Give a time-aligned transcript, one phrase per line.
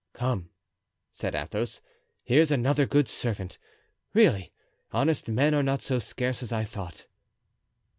[0.13, 0.49] "Come,"
[1.11, 1.79] said Athos,
[2.23, 3.59] "here's another good servant.
[4.15, 4.51] Really,
[4.91, 7.05] honest men are not so scarce as I thought."